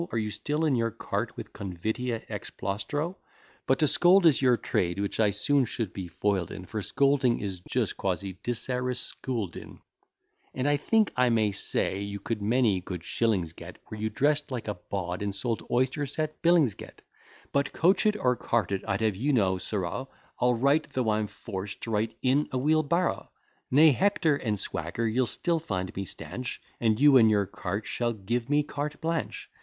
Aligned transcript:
Are 0.11 0.17
you 0.17 0.31
still 0.31 0.65
in 0.65 0.75
your 0.75 0.89
cart 0.89 1.37
with 1.37 1.53
convitia 1.53 2.23
ex 2.27 2.49
plaustro? 2.49 3.17
But 3.67 3.77
to 3.77 3.87
scold 3.87 4.25
is 4.25 4.41
your 4.41 4.57
trade, 4.57 4.97
which 4.99 5.19
I 5.19 5.29
soon 5.29 5.63
should 5.65 5.93
be 5.93 6.07
foil'd 6.07 6.49
in, 6.49 6.65
For 6.65 6.81
scolding 6.81 7.39
is 7.39 7.59
just 7.69 7.97
quasi 7.97 8.33
diceres 8.43 8.97
school 8.99 9.45
din: 9.45 9.79
And 10.55 10.67
I 10.67 10.77
think 10.77 11.13
I 11.15 11.29
may 11.29 11.51
say, 11.51 12.01
you 12.01 12.19
could 12.19 12.41
many 12.41 12.79
good 12.81 13.03
shillings 13.03 13.53
get, 13.53 13.77
Were 13.91 13.97
you 13.97 14.09
drest 14.09 14.49
like 14.49 14.67
a 14.67 14.73
bawd, 14.73 15.21
and 15.21 15.35
sold 15.35 15.67
oysters 15.69 16.17
at 16.17 16.41
Billingsgate; 16.41 17.01
But 17.51 17.71
coach 17.71 18.07
it 18.07 18.15
or 18.17 18.35
cart 18.35 18.71
it, 18.71 18.81
I'd 18.87 19.01
have 19.01 19.15
you 19.15 19.33
know, 19.33 19.59
sirrah, 19.59 20.07
I'll 20.39 20.55
write, 20.55 20.93
though 20.93 21.11
I'm 21.11 21.27
forced 21.27 21.81
to 21.81 21.91
write 21.91 22.17
in 22.23 22.49
a 22.51 22.57
wheelbarrow; 22.57 23.29
Nay, 23.69 23.91
hector 23.91 24.35
and 24.35 24.59
swagger, 24.59 25.07
you'll 25.07 25.27
still 25.27 25.59
find 25.59 25.95
me 25.95 26.05
stanch, 26.05 26.59
And 26.79 26.99
you 26.99 27.17
and 27.17 27.29
your 27.29 27.45
cart 27.45 27.85
shall 27.85 28.13
give 28.13 28.49
me 28.49 28.63
carte 28.63 28.99
blanche. 28.99 29.47